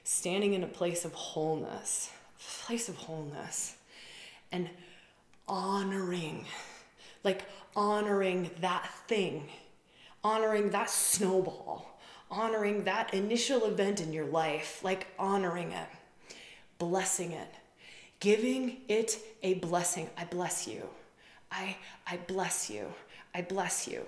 [0.04, 2.12] standing in a place of wholeness,
[2.68, 3.76] place of wholeness,
[4.52, 4.70] and
[5.48, 6.46] honoring,
[7.24, 7.44] like
[7.76, 9.50] honoring that thing,
[10.24, 15.88] honoring that snowball, honoring that initial event in your life, like honoring it,
[16.78, 17.54] blessing it,
[18.20, 20.10] giving it a blessing.
[20.18, 20.90] I bless you.
[21.52, 22.88] I, I bless you.
[23.34, 24.06] I bless you.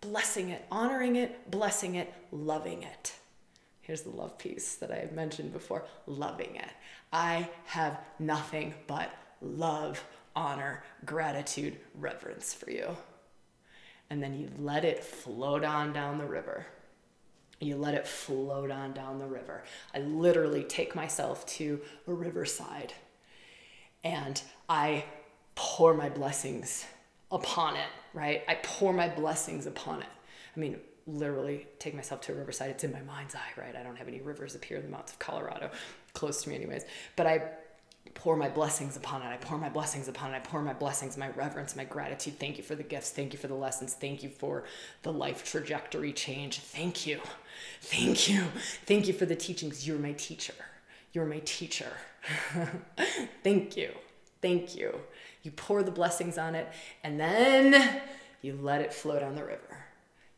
[0.00, 3.14] Blessing it, honoring it, blessing it, loving it.
[3.82, 6.70] Here's the love piece that I had mentioned before loving it.
[7.12, 9.10] I have nothing but
[9.40, 10.02] love,
[10.34, 12.96] honor, gratitude, reverence for you.
[14.10, 16.66] And then you let it float on down the river.
[17.60, 19.62] You let it float on down the river.
[19.94, 22.92] I literally take myself to a riverside
[24.04, 25.04] and I
[25.54, 26.86] pour my blessings
[27.32, 28.44] upon it, right?
[28.46, 30.08] I pour my blessings upon it.
[30.54, 32.70] I mean, literally take myself to a riverside.
[32.70, 33.74] It's in my mind's eye, right?
[33.74, 35.70] I don't have any rivers up here in the mountains of Colorado,
[36.12, 36.84] close to me, anyways.
[37.16, 37.42] But I
[38.14, 39.26] pour my blessings upon it.
[39.26, 40.36] I pour my blessings upon it.
[40.36, 42.38] I pour my blessings, my reverence, my gratitude.
[42.38, 43.10] Thank you for the gifts.
[43.10, 43.94] Thank you for the lessons.
[43.94, 44.64] Thank you for
[45.02, 46.58] the life trajectory change.
[46.58, 47.20] Thank you.
[47.80, 48.44] Thank you.
[48.86, 49.86] Thank you for the teachings.
[49.86, 50.54] You're my teacher.
[51.12, 51.92] You're my teacher.
[53.42, 53.92] Thank you.
[54.40, 55.00] Thank you.
[55.42, 56.68] You pour the blessings on it
[57.02, 58.00] and then
[58.42, 59.84] you let it flow down the river.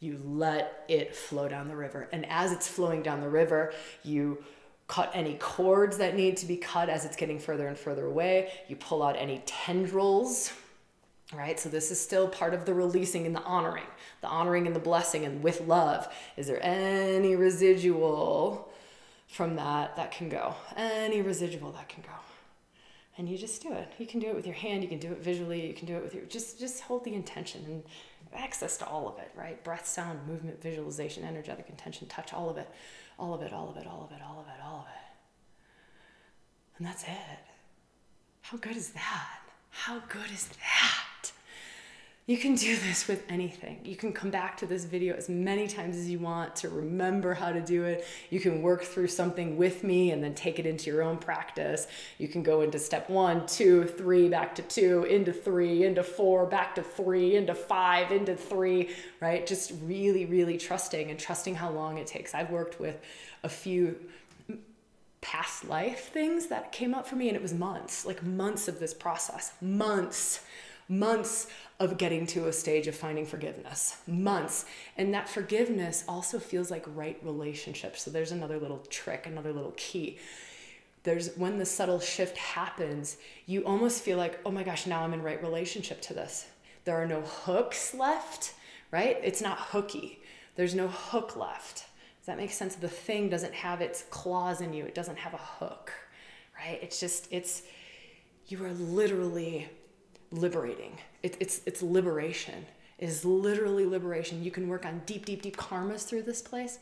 [0.01, 2.09] You let it flow down the river.
[2.13, 4.45] And as it's flowing down the river, you
[4.87, 8.53] cut any cords that need to be cut as it's getting further and further away.
[8.69, 10.53] You pull out any tendrils,
[11.33, 11.59] right?
[11.59, 13.87] So this is still part of the releasing and the honoring,
[14.21, 16.13] the honoring and the blessing and with love.
[16.37, 18.71] Is there any residual
[19.29, 20.55] from that that can go?
[20.77, 22.11] Any residual that can go?
[23.17, 23.93] And you just do it.
[23.99, 25.97] You can do it with your hand, you can do it visually, you can do
[25.97, 27.83] it with your just just hold the intention and
[28.35, 29.63] access to all of it, right?
[29.63, 32.69] Breath, sound, movement, visualization, energetic intention, touch, all of it,
[33.19, 35.05] all of it, all of it, all of it, all of it, all of it.
[36.79, 37.39] And that's it.
[38.43, 39.41] How good is that?
[39.71, 41.14] How good is that?
[42.27, 43.81] You can do this with anything.
[43.85, 47.35] You can come back to this video as many times as you want to remember
[47.35, 48.07] how to do it.
[48.31, 51.87] You can work through something with me and then take it into your own practice.
[52.17, 56.47] You can go into step one, two, three, back to two, into three, into four,
[56.47, 58.89] back to three, into five, into three,
[59.21, 59.47] right?
[59.47, 62.35] Just really, really trusting and trusting how long it takes.
[62.35, 63.03] I've worked with
[63.43, 63.97] a few
[65.21, 68.79] past life things that came up for me and it was months, like months of
[68.81, 70.41] this process, months
[70.89, 71.47] months
[71.81, 73.97] of getting to a stage of finding forgiveness.
[74.07, 74.67] Months.
[74.97, 77.97] And that forgiveness also feels like right relationship.
[77.97, 80.19] So there's another little trick, another little key.
[81.03, 85.13] There's when the subtle shift happens, you almost feel like, oh my gosh, now I'm
[85.13, 86.47] in right relationship to this.
[86.85, 88.55] There are no hooks left,
[88.91, 89.19] right?
[89.23, 90.21] It's not hooky.
[90.57, 91.87] There's no hook left.
[92.21, 92.75] Does that make sense?
[92.75, 95.93] The thing doesn't have its claws in you, it doesn't have a hook,
[96.59, 96.79] right?
[96.83, 97.63] It's just, it's,
[98.47, 99.69] you are literally
[100.35, 100.99] liberating.
[101.23, 102.67] It, it's it's liberation.
[102.99, 104.45] It is literally liberation.
[104.45, 106.79] You can work on deep, deep, deep karmas through this place.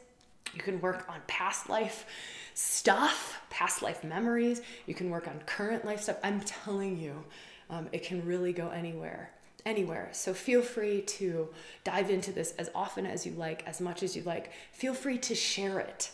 [0.55, 2.07] You can work on past life
[2.55, 4.61] stuff, past life memories.
[4.87, 6.19] You can work on current life stuff.
[6.23, 7.25] I'm telling you,
[7.71, 9.31] um, it can really go anywhere
[9.65, 10.09] anywhere.
[10.13, 11.49] So feel free to
[11.85, 14.51] dive into this as often as you like, as much as you like.
[14.73, 16.11] Feel free to share it.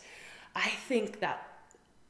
[0.54, 1.46] I think that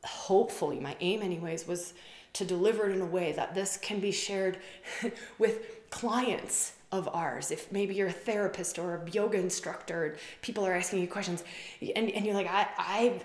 [0.05, 1.95] hopefully, my aim, anyways, was
[2.35, 4.59] to deliver it in a way that this can be shared
[5.39, 7.51] with clients of ours.
[7.51, 11.45] If maybe you're a therapist or a yoga instructor, people are asking you questions,
[11.81, 13.21] and, and you're like, I, I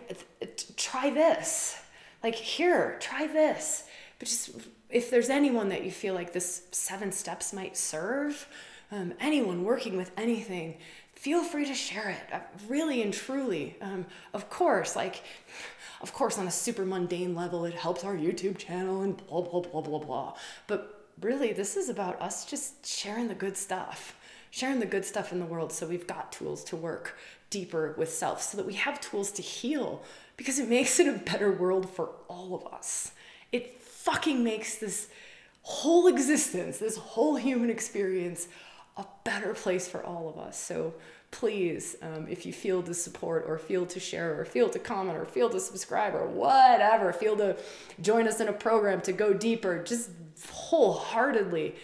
[0.75, 1.79] try this.
[2.23, 3.85] Like, here, try this.
[4.19, 4.51] But just
[4.89, 8.47] if there's anyone that you feel like this seven steps might serve,
[8.91, 10.77] um, anyone working with anything,
[11.15, 12.33] feel free to share it.
[12.33, 13.75] Uh, really and truly.
[13.81, 15.23] Um, of course, like,
[16.03, 19.61] of course, on a super mundane level, it helps our YouTube channel and blah, blah,
[19.61, 20.33] blah, blah, blah.
[20.67, 24.15] But really, this is about us just sharing the good stuff,
[24.51, 27.17] sharing the good stuff in the world so we've got tools to work
[27.49, 30.03] deeper with self, so that we have tools to heal
[30.35, 33.13] because it makes it a better world for all of us.
[33.53, 35.07] It fucking makes this
[35.61, 38.49] whole existence, this whole human experience,
[38.97, 40.59] a better place for all of us.
[40.59, 40.93] So
[41.33, 45.17] please, um, if you feel to support or feel to share or feel to comment
[45.17, 47.57] or feel to subscribe or whatever, feel to
[48.01, 50.11] join us in a program to go deeper, just
[50.49, 51.75] wholeheartedly,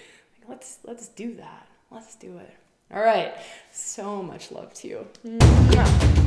[0.48, 1.68] let's let's do that.
[1.92, 2.54] Let's do it.
[2.94, 3.34] All right.
[3.72, 5.08] So much love to you.
[5.26, 6.19] Mwah.